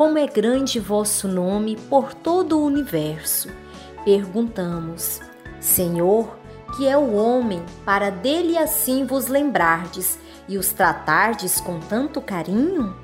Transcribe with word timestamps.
como 0.00 0.16
é 0.16 0.26
grande 0.26 0.80
vosso 0.80 1.28
nome 1.28 1.76
por 1.76 2.14
todo 2.14 2.58
o 2.58 2.64
universo. 2.64 3.50
Perguntamos, 4.02 5.20
Senhor, 5.60 6.38
que 6.74 6.88
é 6.88 6.96
o 6.96 7.12
homem, 7.12 7.62
para 7.84 8.08
dele 8.08 8.56
assim 8.56 9.04
vos 9.04 9.26
lembrardes 9.26 10.18
e 10.48 10.56
os 10.56 10.72
tratardes 10.72 11.60
com 11.60 11.78
tanto 11.80 12.18
carinho? 12.22 12.96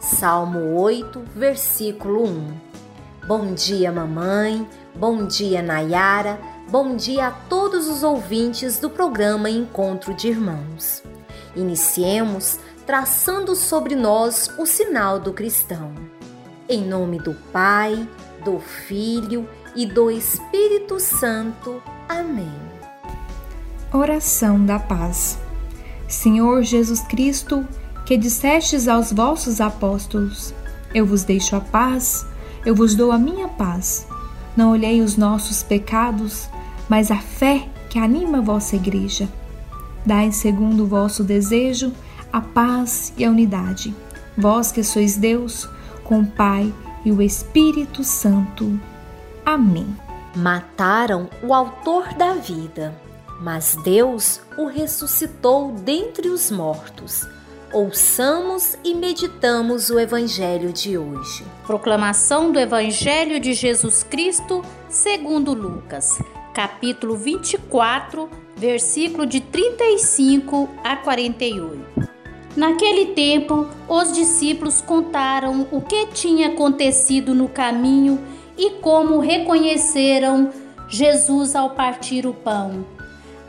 Salmo 0.00 0.74
8, 0.80 1.22
versículo 1.36 2.24
1. 2.24 2.48
Bom 3.28 3.54
dia, 3.54 3.92
mamãe. 3.92 4.68
Bom 4.92 5.26
dia, 5.28 5.62
Nayara. 5.62 6.36
Bom 6.68 6.96
dia 6.96 7.28
a 7.28 7.30
todos 7.30 7.86
os 7.86 8.02
ouvintes 8.02 8.76
do 8.76 8.90
programa 8.90 9.48
Encontro 9.48 10.12
de 10.14 10.26
Irmãos. 10.26 11.00
Iniciemos 11.54 12.58
traçando 12.84 13.54
sobre 13.54 13.94
nós 13.94 14.50
o 14.58 14.66
sinal 14.66 15.20
do 15.20 15.32
cristão. 15.32 16.19
Em 16.72 16.86
nome 16.86 17.18
do 17.18 17.34
Pai, 17.52 18.08
do 18.44 18.60
Filho 18.60 19.44
e 19.74 19.84
do 19.84 20.08
Espírito 20.08 21.00
Santo. 21.00 21.82
Amém. 22.08 22.54
Oração 23.92 24.64
da 24.64 24.78
paz. 24.78 25.36
Senhor 26.06 26.62
Jesus 26.62 27.00
Cristo, 27.00 27.66
que 28.06 28.16
dissestes 28.16 28.86
aos 28.86 29.12
vossos 29.12 29.60
apóstolos: 29.60 30.54
Eu 30.94 31.04
vos 31.04 31.24
deixo 31.24 31.56
a 31.56 31.60
paz, 31.60 32.24
eu 32.64 32.72
vos 32.72 32.94
dou 32.94 33.10
a 33.10 33.18
minha 33.18 33.48
paz. 33.48 34.06
Não 34.56 34.70
olhei 34.70 35.02
os 35.02 35.16
nossos 35.16 35.64
pecados, 35.64 36.48
mas 36.88 37.10
a 37.10 37.18
fé 37.18 37.68
que 37.88 37.98
anima 37.98 38.38
a 38.38 38.42
vossa 38.42 38.76
igreja. 38.76 39.28
Dai 40.06 40.30
segundo 40.30 40.84
o 40.84 40.86
vosso 40.86 41.24
desejo 41.24 41.92
a 42.32 42.40
paz 42.40 43.12
e 43.18 43.24
a 43.24 43.28
unidade. 43.28 43.92
Vós 44.38 44.70
que 44.70 44.84
sois 44.84 45.16
Deus, 45.16 45.68
com 46.10 46.22
o 46.22 46.26
Pai 46.26 46.74
e 47.04 47.12
o 47.12 47.22
Espírito 47.22 48.02
Santo. 48.02 48.78
Amém. 49.46 49.96
Mataram 50.34 51.30
o 51.40 51.54
autor 51.54 52.12
da 52.14 52.34
vida, 52.34 52.92
mas 53.40 53.76
Deus 53.84 54.40
o 54.58 54.66
ressuscitou 54.66 55.70
dentre 55.70 56.28
os 56.28 56.50
mortos. 56.50 57.24
Ouçamos 57.72 58.76
e 58.82 58.92
meditamos 58.92 59.88
o 59.88 60.00
Evangelho 60.00 60.72
de 60.72 60.98
hoje. 60.98 61.46
Proclamação 61.64 62.50
do 62.50 62.58
Evangelho 62.58 63.38
de 63.38 63.54
Jesus 63.54 64.02
Cristo, 64.02 64.64
segundo 64.88 65.54
Lucas, 65.54 66.20
capítulo 66.52 67.16
24, 67.16 68.28
versículo 68.56 69.24
de 69.24 69.40
35 69.40 70.68
a 70.82 70.96
48. 70.96 71.89
Naquele 72.56 73.06
tempo, 73.06 73.68
os 73.88 74.12
discípulos 74.12 74.80
contaram 74.80 75.68
o 75.70 75.80
que 75.80 76.06
tinha 76.06 76.48
acontecido 76.48 77.32
no 77.32 77.48
caminho 77.48 78.18
e 78.58 78.70
como 78.80 79.20
reconheceram 79.20 80.50
Jesus 80.88 81.54
ao 81.54 81.70
partir 81.70 82.26
o 82.26 82.34
pão. 82.34 82.84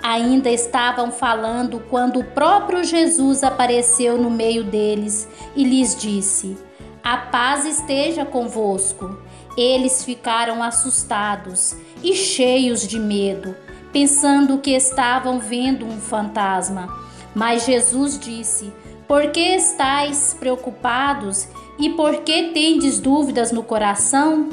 Ainda 0.04 0.50
estavam 0.50 1.12
falando 1.12 1.80
quando 1.90 2.20
o 2.20 2.24
próprio 2.24 2.84
Jesus 2.84 3.44
apareceu 3.44 4.18
no 4.18 4.30
meio 4.30 4.64
deles 4.64 5.28
e 5.56 5.64
lhes 5.64 5.96
disse: 5.96 6.56
A 7.04 7.18
paz 7.18 7.66
esteja 7.66 8.24
convosco. 8.24 9.18
Eles 9.58 10.06
ficaram 10.06 10.64
assustados 10.64 11.76
e 12.02 12.16
cheios 12.16 12.88
de 12.88 12.98
medo, 12.98 13.54
pensando 13.92 14.60
que 14.60 14.72
estavam 14.72 15.40
vendo 15.40 15.86
um 15.86 16.00
fantasma. 16.00 16.88
Mas 17.36 17.66
Jesus 17.66 18.18
disse: 18.18 18.72
Por 19.12 19.30
que 19.32 19.42
estáis 19.42 20.34
preocupados 20.40 21.46
e 21.78 21.90
por 21.90 22.22
que 22.22 22.52
tendes 22.54 22.98
dúvidas 22.98 23.52
no 23.52 23.62
coração? 23.62 24.48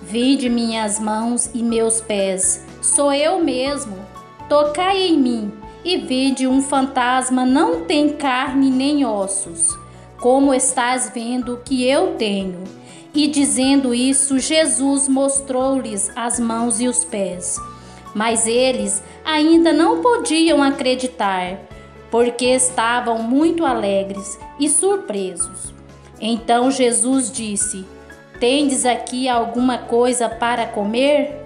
Vide 0.00 0.48
minhas 0.48 0.98
mãos 0.98 1.50
e 1.52 1.62
meus 1.62 2.00
pés, 2.00 2.64
sou 2.80 3.12
eu 3.12 3.44
mesmo 3.44 3.98
Tocai 4.48 5.08
em 5.08 5.18
mim 5.18 5.52
e 5.84 5.98
vede 5.98 6.46
um 6.46 6.62
fantasma 6.62 7.44
não 7.44 7.84
tem 7.84 8.08
carne 8.14 8.70
nem 8.70 9.04
ossos, 9.04 9.78
como 10.18 10.54
estás 10.54 11.12
vendo 11.14 11.60
que 11.62 11.86
eu 11.86 12.14
tenho. 12.14 12.64
E 13.14 13.28
dizendo 13.28 13.92
isso, 13.94 14.38
Jesus 14.38 15.06
mostrou-lhes 15.08 16.10
as 16.16 16.40
mãos 16.40 16.80
e 16.80 16.88
os 16.88 17.04
pés. 17.04 17.58
Mas 18.14 18.46
eles 18.46 19.02
ainda 19.26 19.74
não 19.74 20.00
podiam 20.00 20.62
acreditar, 20.62 21.73
porque 22.14 22.46
estavam 22.46 23.24
muito 23.24 23.66
alegres 23.66 24.38
e 24.60 24.68
surpresos. 24.68 25.74
Então 26.20 26.70
Jesus 26.70 27.28
disse: 27.28 27.84
Tendes 28.38 28.86
aqui 28.86 29.28
alguma 29.28 29.78
coisa 29.78 30.28
para 30.28 30.64
comer? 30.64 31.44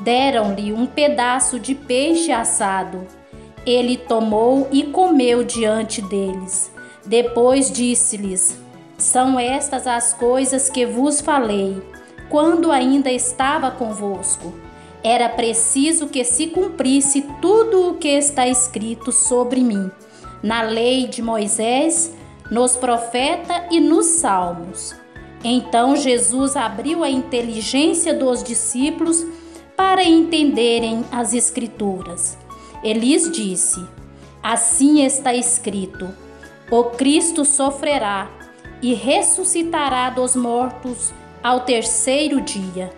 Deram-lhe 0.00 0.74
um 0.74 0.84
pedaço 0.84 1.58
de 1.58 1.74
peixe 1.74 2.30
assado. 2.30 3.06
Ele 3.64 3.96
tomou 3.96 4.68
e 4.70 4.82
comeu 4.82 5.42
diante 5.42 6.02
deles. 6.02 6.70
Depois 7.06 7.72
disse-lhes: 7.72 8.60
São 8.98 9.40
estas 9.40 9.86
as 9.86 10.12
coisas 10.12 10.68
que 10.68 10.84
vos 10.84 11.22
falei, 11.22 11.82
quando 12.28 12.70
ainda 12.70 13.10
estava 13.10 13.70
convosco. 13.70 14.52
Era 15.04 15.28
preciso 15.28 16.08
que 16.08 16.24
se 16.24 16.46
cumprisse 16.46 17.26
tudo 17.42 17.90
o 17.90 17.94
que 17.96 18.08
está 18.08 18.48
escrito 18.48 19.12
sobre 19.12 19.60
mim, 19.60 19.90
na 20.42 20.62
lei 20.62 21.06
de 21.06 21.20
Moisés, 21.20 22.14
nos 22.50 22.74
profetas 22.74 23.64
e 23.70 23.80
nos 23.80 24.06
salmos. 24.06 24.94
Então 25.44 25.94
Jesus 25.94 26.56
abriu 26.56 27.04
a 27.04 27.10
inteligência 27.10 28.14
dos 28.14 28.42
discípulos 28.42 29.22
para 29.76 30.02
entenderem 30.02 31.04
as 31.12 31.34
Escrituras. 31.34 32.38
Elis 32.82 33.30
disse: 33.30 33.86
Assim 34.42 35.04
está 35.04 35.34
escrito: 35.34 36.08
O 36.70 36.84
Cristo 36.84 37.44
sofrerá 37.44 38.30
e 38.80 38.94
ressuscitará 38.94 40.08
dos 40.08 40.34
mortos 40.34 41.12
ao 41.42 41.60
terceiro 41.60 42.40
dia, 42.40 42.90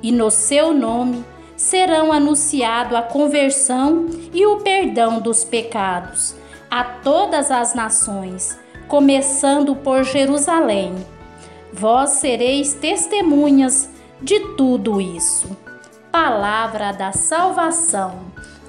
e 0.00 0.12
no 0.12 0.30
seu 0.30 0.72
nome 0.72 1.24
serão 1.58 2.10
anunciado 2.10 2.96
a 2.96 3.02
conversão 3.02 4.06
e 4.32 4.46
o 4.46 4.60
perdão 4.60 5.20
dos 5.20 5.44
pecados 5.44 6.34
a 6.70 6.82
todas 6.82 7.50
as 7.50 7.74
nações, 7.74 8.58
começando 8.88 9.76
por 9.76 10.04
Jerusalém. 10.04 10.94
Vós 11.70 12.10
sereis 12.10 12.72
testemunhas 12.72 13.90
de 14.22 14.40
tudo 14.56 14.98
isso 15.00 15.54
palavra 16.10 16.92
da 16.92 17.12
salvação. 17.12 18.27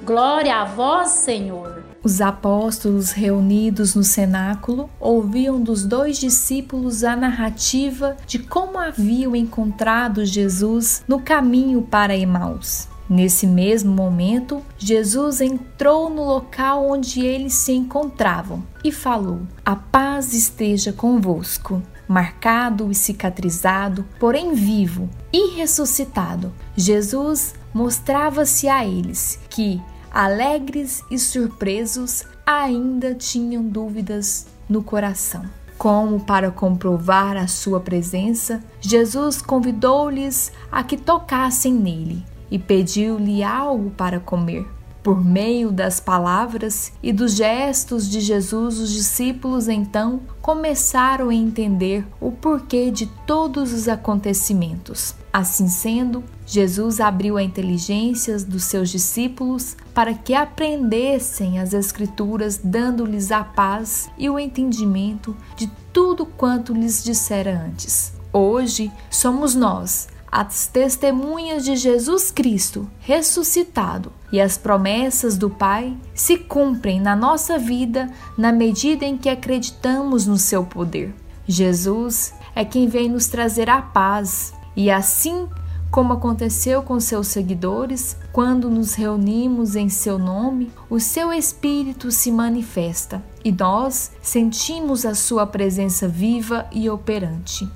Glória 0.10 0.62
a 0.62 0.66
vós, 0.66 1.10
Senhor. 1.10 1.84
Os 2.04 2.20
apóstolos 2.20 3.12
reunidos 3.12 3.94
no 3.94 4.04
cenáculo 4.04 4.90
ouviam 5.00 5.62
dos 5.62 5.86
dois 5.86 6.18
discípulos 6.18 7.04
a 7.04 7.16
narrativa 7.16 8.18
de 8.26 8.40
como 8.40 8.80
haviam 8.80 9.36
encontrado 9.36 10.26
Jesus 10.26 11.04
no 11.08 11.22
caminho 11.22 11.84
para 11.84 12.18
Emaús. 12.18 12.88
Nesse 13.08 13.46
mesmo 13.46 13.94
momento, 13.94 14.64
Jesus 14.80 15.42
entrou 15.42 16.10
no 16.10 16.24
local 16.24 16.90
onde 16.90 17.24
eles 17.24 17.54
se 17.54 17.74
encontravam 17.74 18.64
e 18.84 18.92
falou: 18.92 19.42
A 19.64 19.76
paz 19.76 20.34
esteja 20.34 20.92
convosco 20.92 21.84
marcado 22.10 22.90
e 22.90 22.96
cicatrizado, 22.96 24.04
porém 24.20 24.56
vivo 24.56 25.08
e 25.32 25.56
ressuscitado, 25.56 26.52
Jesus 26.76 27.54
mostrava-se 27.72 28.68
a 28.68 28.84
eles 28.84 29.40
que, 29.48 29.80
alegres 30.12 31.04
e 31.10 31.18
surpresos, 31.18 32.24
ainda 32.46 33.14
tinham 33.14 33.64
dúvidas 33.64 34.48
no 34.68 34.84
coração. 34.84 35.44
Como 35.78 36.20
para 36.20 36.52
comprovar 36.52 37.38
a 37.38 37.48
sua 37.48 37.80
presença, 37.80 38.62
Jesus 38.82 39.42
convidou-lhes 39.42 40.52
a 40.72 40.84
que 40.84 40.98
tocassem 40.98 41.74
nele 41.74 42.24
e 42.52 42.60
pediu-lhe 42.60 43.44
algo 43.44 43.90
para 43.92 44.20
comer. 44.20 44.68
Por 45.02 45.24
meio 45.24 45.72
das 45.72 46.00
palavras 46.00 46.92
e 47.02 47.14
dos 47.14 47.36
gestos 47.36 48.10
de 48.10 48.20
Jesus, 48.20 48.80
os 48.80 48.92
discípulos 48.92 49.70
então 49.70 50.22
começaram 50.42 51.30
a 51.30 51.34
entender 51.34 52.06
o 52.20 52.32
porquê 52.32 52.92
de 52.92 53.06
todos 53.26 53.72
os 53.72 53.88
acontecimentos. 53.88 55.16
Assim 55.32 55.70
sendo, 55.70 56.24
Jesus 56.46 57.00
abriu 57.00 57.38
a 57.38 57.44
inteligência 57.44 58.38
dos 58.40 58.64
seus 58.64 58.90
discípulos 58.90 59.78
para 59.94 60.14
que 60.14 60.34
aprendessem 60.34 61.60
as 61.60 61.74
Escrituras, 61.74 62.60
dando-lhes 62.62 63.32
a 63.32 63.44
paz 63.44 64.10
e 64.18 64.30
o 64.30 64.38
entendimento 64.38 65.36
de 65.56 65.72
tudo 65.94 66.26
quanto 66.26 66.74
lhes 66.74 67.04
dissera 67.04 67.64
antes. 67.66 68.12
Hoje 68.34 68.92
somos 69.10 69.56
nós 69.56 70.08
as 70.32 70.68
testemunhas 70.68 71.66
de 71.66 71.76
Jesus 71.76 72.32
Cristo 72.32 72.90
ressuscitado 73.00 74.12
e 74.32 74.40
as 74.40 74.58
promessas 74.58 75.38
do 75.38 75.50
Pai 75.50 75.96
se 76.14 76.38
cumprem 76.38 77.00
na 77.00 77.16
nossa 77.16 77.58
vida 77.58 78.10
na 78.38 78.52
medida 78.52 79.06
em 79.06 79.18
que 79.18 79.30
acreditamos 79.30 80.28
no 80.28 80.38
seu 80.38 80.64
poder. 80.64 81.14
Jesus 81.48 82.34
é 82.56 82.64
quem 82.64 82.88
vem 82.88 83.10
nos 83.10 83.28
trazer 83.28 83.70
a 83.70 83.82
paz 83.82 84.54
e 84.76 84.92
assim 84.92 85.48
como 85.92 86.14
aconteceu 86.14 86.84
com 86.84 87.00
seus 87.00 87.28
seguidores, 87.28 88.16
quando 88.32 88.70
nos 88.70 88.94
reunimos 88.94 89.76
em 89.76 89.90
seu 89.90 90.20
nome, 90.20 90.72
o 90.88 91.00
seu 91.00 91.34
Espírito 91.34 92.12
se 92.12 92.32
manifesta 92.32 93.24
e 93.44 93.52
nós 93.52 94.12
sentimos 94.22 95.06
a 95.06 95.16
sua 95.16 95.48
presença 95.48 96.08
viva 96.08 96.68
e 96.72 96.90
operante. 96.90 97.68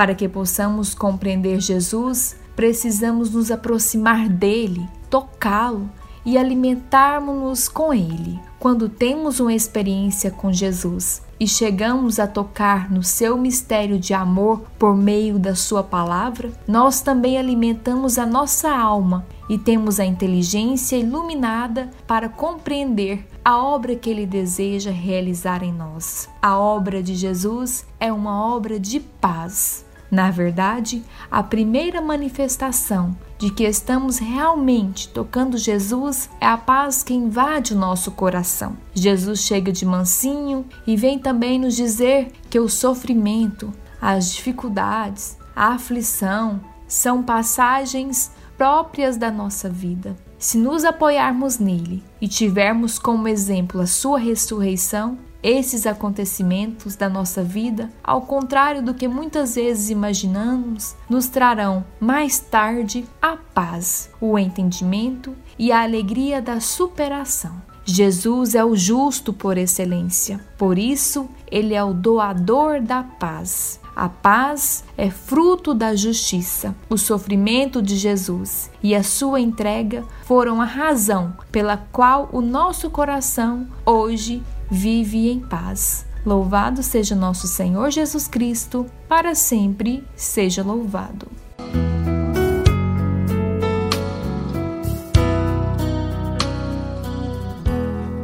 Para 0.00 0.14
que 0.14 0.26
possamos 0.26 0.94
compreender 0.94 1.60
Jesus, 1.60 2.34
precisamos 2.56 3.28
nos 3.32 3.50
aproximar 3.50 4.30
dele, 4.30 4.88
tocá-lo 5.10 5.90
e 6.24 6.38
alimentarmos-nos 6.38 7.68
com 7.68 7.92
ele. 7.92 8.40
Quando 8.58 8.88
temos 8.88 9.40
uma 9.40 9.52
experiência 9.52 10.30
com 10.30 10.50
Jesus 10.50 11.20
e 11.38 11.46
chegamos 11.46 12.18
a 12.18 12.26
tocar 12.26 12.90
no 12.90 13.02
seu 13.02 13.36
mistério 13.36 13.98
de 13.98 14.14
amor 14.14 14.62
por 14.78 14.96
meio 14.96 15.38
da 15.38 15.54
sua 15.54 15.82
palavra, 15.82 16.50
nós 16.66 17.02
também 17.02 17.36
alimentamos 17.36 18.16
a 18.16 18.24
nossa 18.24 18.70
alma 18.70 19.26
e 19.50 19.58
temos 19.58 20.00
a 20.00 20.06
inteligência 20.06 20.96
iluminada 20.96 21.90
para 22.06 22.26
compreender 22.26 23.28
a 23.44 23.62
obra 23.62 23.94
que 23.94 24.08
ele 24.08 24.24
deseja 24.24 24.90
realizar 24.90 25.62
em 25.62 25.74
nós. 25.74 26.26
A 26.40 26.58
obra 26.58 27.02
de 27.02 27.14
Jesus 27.14 27.84
é 28.00 28.10
uma 28.10 28.46
obra 28.46 28.80
de 28.80 28.98
paz. 28.98 29.89
Na 30.10 30.30
verdade, 30.30 31.04
a 31.30 31.42
primeira 31.42 32.00
manifestação 32.00 33.16
de 33.38 33.50
que 33.50 33.64
estamos 33.64 34.18
realmente 34.18 35.08
tocando 35.08 35.56
Jesus 35.56 36.28
é 36.40 36.46
a 36.46 36.58
paz 36.58 37.02
que 37.02 37.14
invade 37.14 37.74
o 37.74 37.78
nosso 37.78 38.10
coração. 38.10 38.76
Jesus 38.92 39.40
chega 39.40 39.70
de 39.70 39.86
mansinho 39.86 40.66
e 40.86 40.96
vem 40.96 41.18
também 41.18 41.58
nos 41.58 41.76
dizer 41.76 42.32
que 42.50 42.58
o 42.58 42.68
sofrimento, 42.68 43.72
as 44.00 44.32
dificuldades, 44.32 45.38
a 45.54 45.74
aflição 45.74 46.60
são 46.88 47.22
passagens 47.22 48.32
próprias 48.58 49.16
da 49.16 49.30
nossa 49.30 49.70
vida. 49.70 50.16
Se 50.38 50.58
nos 50.58 50.84
apoiarmos 50.84 51.58
nele 51.58 52.02
e 52.20 52.26
tivermos 52.26 52.98
como 52.98 53.28
exemplo 53.28 53.80
a 53.80 53.86
sua 53.86 54.18
ressurreição, 54.18 55.18
esses 55.42 55.86
acontecimentos 55.86 56.96
da 56.96 57.08
nossa 57.08 57.42
vida, 57.42 57.90
ao 58.02 58.22
contrário 58.22 58.82
do 58.82 58.94
que 58.94 59.08
muitas 59.08 59.54
vezes 59.54 59.90
imaginamos, 59.90 60.94
nos 61.08 61.28
trarão 61.28 61.84
mais 61.98 62.38
tarde 62.38 63.06
a 63.20 63.36
paz, 63.36 64.10
o 64.20 64.38
entendimento 64.38 65.34
e 65.58 65.72
a 65.72 65.82
alegria 65.82 66.40
da 66.40 66.60
superação. 66.60 67.70
Jesus 67.84 68.54
é 68.54 68.64
o 68.64 68.76
justo 68.76 69.32
por 69.32 69.58
excelência, 69.58 70.40
por 70.56 70.78
isso, 70.78 71.28
ele 71.50 71.74
é 71.74 71.82
o 71.82 71.92
doador 71.92 72.80
da 72.80 73.02
paz. 73.02 73.80
A 73.96 74.08
paz 74.08 74.84
é 74.96 75.10
fruto 75.10 75.74
da 75.74 75.94
justiça. 75.96 76.74
O 76.88 76.96
sofrimento 76.96 77.82
de 77.82 77.96
Jesus 77.96 78.70
e 78.82 78.94
a 78.94 79.02
sua 79.02 79.40
entrega 79.40 80.04
foram 80.24 80.60
a 80.60 80.64
razão 80.64 81.34
pela 81.50 81.76
qual 81.76 82.28
o 82.32 82.40
nosso 82.40 82.88
coração 82.88 83.66
hoje 83.84 84.42
vive 84.70 85.28
em 85.30 85.40
paz. 85.40 86.06
Louvado 86.24 86.82
seja 86.82 87.14
nosso 87.14 87.46
Senhor 87.46 87.90
Jesus 87.90 88.28
Cristo, 88.28 88.86
para 89.08 89.34
sempre 89.34 90.04
seja 90.14 90.62
louvado. 90.62 91.26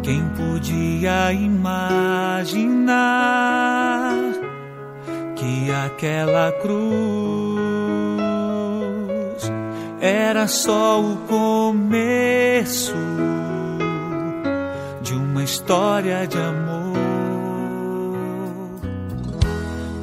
Quem 0.03 0.23
podia 0.37 1.33
imaginar 1.33 2.87
que 5.35 5.73
aquela 5.73 6.53
cruz 6.53 6.77
era 10.01 10.47
só 10.47 11.01
o 11.01 11.17
começo 11.27 12.95
história 15.47 16.27
de 16.27 16.37
amor? 16.37 16.97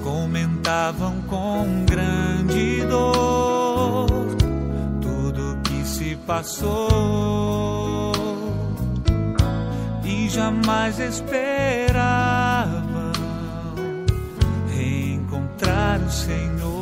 Comentavam 0.03 1.21
com 1.27 1.85
grande 1.85 2.83
dor 2.85 4.07
tudo 5.01 5.59
que 5.63 5.85
se 5.85 6.15
passou 6.25 7.13
jamais 10.33 10.97
esperavam 10.97 11.53
reencontrar 14.75 16.01
o 16.01 16.09
Senhor. 16.09 16.72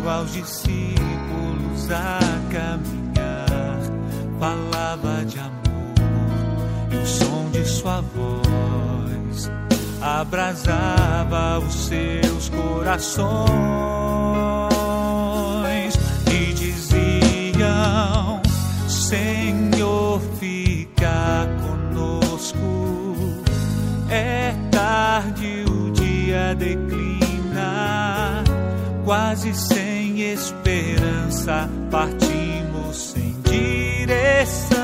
Em 0.00 0.02
meio 0.02 0.08
aos 0.08 0.32
discípulos 0.32 1.90
a 1.90 2.18
caminhar, 2.50 3.78
falava 4.38 5.24
de 5.26 5.38
amor 5.38 5.52
e 6.90 6.96
o 6.96 7.06
som 7.06 7.50
de 7.50 7.64
sua 7.64 8.00
voz 8.00 9.50
abrasava 10.00 11.58
os 11.58 11.74
seus 11.86 12.48
corações 12.48 13.40
quase 29.10 29.52
sem 29.52 30.20
esperança, 30.20 31.68
partimos 31.90 33.10
sem 33.12 33.34
direção. 33.42 34.78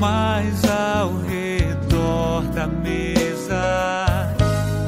Mas 0.00 0.64
ao 0.68 1.16
redor 1.18 2.42
da 2.52 2.66
mesa 2.66 4.34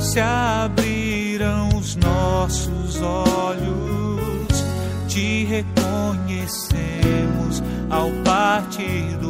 se 0.00 0.18
abriram 0.18 1.68
os 1.78 1.94
nossos 1.94 3.00
olhos, 3.00 4.64
te 5.06 5.44
reconhecemos 5.44 7.62
ao 7.88 8.10
partir 8.24 9.16
do 9.18 9.23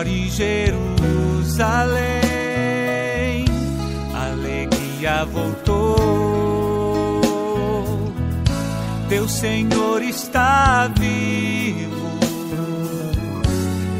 não 0.00 0.04
chore 0.04 0.30
Jerusalém, 0.30 1.74
alegria 4.14 5.24
voltou. 5.26 6.00
Teu 9.08 9.28
Senhor 9.28 10.02
está 10.02 10.88
vivo, 10.98 12.10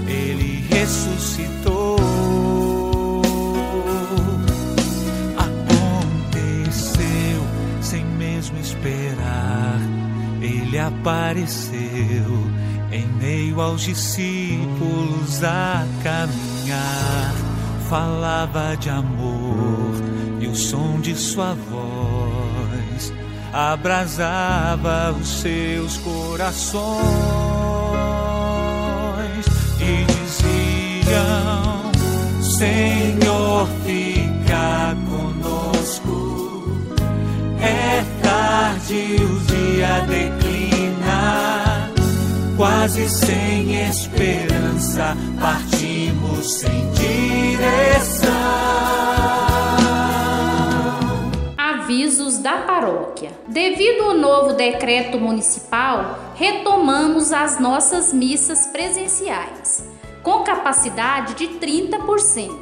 Ele 0.07 0.65
ressuscitou. 0.71 1.99
Aconteceu 5.37 6.93
sem 7.83 8.05
mesmo 8.05 8.59
esperar, 8.59 9.81
Ele 10.41 10.79
apareceu 10.79 11.81
em 12.57 12.60
meio 13.21 13.61
aos 13.61 13.83
discípulos 13.83 15.45
a 15.45 15.87
caminhar. 16.03 17.35
Falava 17.89 18.77
de 18.77 18.89
amor 18.89 19.95
e 20.41 20.47
o 20.47 20.55
som 20.55 21.01
de 21.01 21.15
sua 21.15 21.55
voz 21.55 23.13
abrasava 23.53 25.13
os 25.13 25.41
seus 25.41 25.97
corações 25.99 27.01
e 29.81 30.05
diziam: 30.05 31.91
Senhor, 32.43 33.69
fica 33.85 34.97
conosco. 35.09 36.79
É 37.61 38.05
tarde, 38.23 39.17
o 39.21 39.41
dia 39.47 40.01
declina, 40.07 41.60
quase 42.61 43.09
sem 43.09 43.89
esperança, 43.89 45.17
partimos 45.41 46.59
sem 46.61 46.91
direção. 46.93 48.31
Avisos 51.57 52.37
da 52.37 52.59
paróquia. 52.59 53.31
Devido 53.49 54.03
ao 54.03 54.15
novo 54.15 54.53
decreto 54.53 55.19
municipal, 55.19 56.19
retomamos 56.35 57.33
as 57.33 57.59
nossas 57.59 58.13
missas 58.13 58.67
presenciais, 58.67 59.89
com 60.23 60.43
capacidade 60.45 61.33
de 61.37 61.49
30%. 61.59 62.55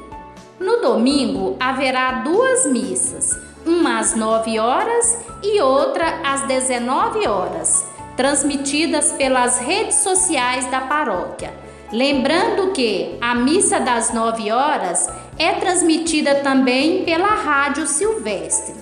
No 0.60 0.80
domingo 0.80 1.56
haverá 1.58 2.22
duas 2.22 2.66
missas, 2.66 3.36
uma 3.66 3.98
às 3.98 4.14
9 4.14 4.60
horas 4.60 5.18
e 5.42 5.60
outra 5.60 6.20
às 6.24 6.42
19 6.42 7.26
horas, 7.26 7.97
transmitidas 8.18 9.12
pelas 9.12 9.60
redes 9.60 9.98
sociais 9.98 10.68
da 10.72 10.80
paróquia. 10.80 11.54
Lembrando 11.92 12.72
que 12.72 13.16
a 13.20 13.32
missa 13.32 13.78
das 13.78 14.12
9 14.12 14.50
horas 14.50 15.08
é 15.38 15.52
transmitida 15.52 16.34
também 16.34 17.04
pela 17.04 17.28
Rádio 17.28 17.86
Silvestre. 17.86 18.74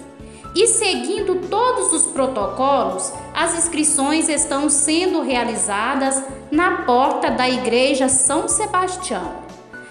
E 0.55 0.67
seguindo 0.67 1.49
todos 1.51 1.93
os 1.93 2.07
protocolos, 2.07 3.13
as 3.35 3.59
inscrições 3.59 4.31
estão 4.31 4.71
sendo 4.71 5.21
realizadas 5.21 6.25
na 6.51 6.85
porta 6.85 7.31
da 7.31 7.47
Igreja 7.47 8.09
São 8.09 8.49
Sebastião. 8.49 9.35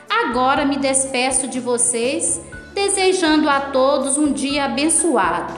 Agora 0.10 0.66
me 0.66 0.78
despeço 0.78 1.48
de 1.48 1.60
vocês, 1.60 2.42
desejando 2.74 3.48
a 3.48 3.60
todos 3.60 4.18
um 4.18 4.34
dia 4.34 4.66
abençoado. 4.66 5.54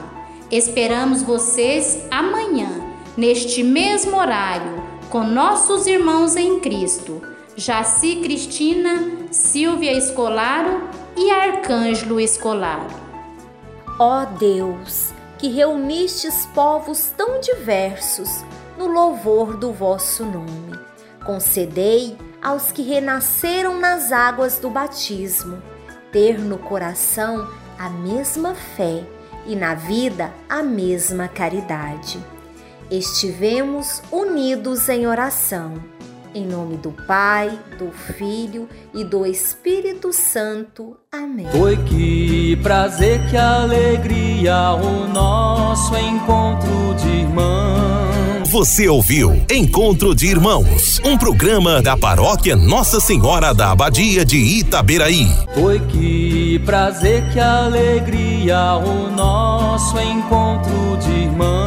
Esperamos 0.50 1.22
vocês 1.22 2.06
amanhã, 2.10 2.87
neste 3.18 3.64
mesmo 3.64 4.16
horário, 4.16 4.80
com 5.10 5.24
nossos 5.24 5.88
irmãos 5.88 6.36
em 6.36 6.60
Cristo, 6.60 7.20
Jaci 7.56 8.20
Cristina, 8.22 9.26
Silvia 9.32 9.92
Escolaro 9.92 10.88
e 11.16 11.28
Arcângelo 11.28 12.20
Escolaro. 12.20 12.86
Ó 13.98 14.24
Deus, 14.24 15.12
que 15.36 15.48
reunistes 15.48 16.46
povos 16.54 17.12
tão 17.16 17.40
diversos 17.40 18.44
no 18.78 18.86
louvor 18.86 19.56
do 19.56 19.72
vosso 19.72 20.24
nome, 20.24 20.78
concedei 21.26 22.16
aos 22.40 22.70
que 22.70 22.82
renasceram 22.82 23.80
nas 23.80 24.12
águas 24.12 24.60
do 24.60 24.70
batismo 24.70 25.60
ter 26.12 26.38
no 26.38 26.56
coração 26.56 27.48
a 27.76 27.90
mesma 27.90 28.54
fé 28.54 29.02
e 29.44 29.56
na 29.56 29.74
vida 29.74 30.32
a 30.48 30.62
mesma 30.62 31.26
caridade. 31.26 32.37
Estivemos 32.90 34.02
unidos 34.10 34.88
em 34.88 35.06
oração 35.06 35.74
em 36.34 36.46
nome 36.46 36.76
do 36.76 36.90
Pai, 36.90 37.58
do 37.78 37.90
Filho 37.90 38.68
e 38.94 39.02
do 39.02 39.26
Espírito 39.26 40.12
Santo. 40.12 40.96
Amém. 41.10 41.46
Foi 41.50 41.76
que 41.84 42.56
prazer, 42.62 43.26
que 43.28 43.36
alegria 43.36 44.74
o 44.74 45.08
nosso 45.08 45.96
encontro 45.96 46.94
de 46.96 47.08
irmãos. 47.08 48.48
Você 48.50 48.88
ouviu 48.88 49.44
Encontro 49.50 50.14
de 50.14 50.26
Irmãos, 50.26 50.98
um 51.04 51.18
programa 51.18 51.82
da 51.82 51.98
paróquia 51.98 52.56
Nossa 52.56 52.98
Senhora 52.98 53.52
da 53.52 53.72
Abadia 53.72 54.24
de 54.24 54.38
Itaberaí. 54.38 55.28
Foi 55.54 55.78
que 55.80 56.58
prazer, 56.60 57.30
que 57.30 57.38
alegria 57.38 58.74
o 58.76 59.10
nosso 59.10 60.00
encontro 60.00 60.96
de 60.98 61.10
irmãos 61.10 61.57